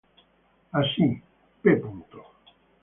Así, 0.79 1.07
p. 1.61 1.67